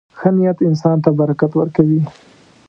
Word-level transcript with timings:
•ښه 0.17 0.29
نیت 0.35 0.57
انسان 0.69 0.97
ته 1.03 1.09
برکت 1.19 1.51
ورکوي. 1.55 2.01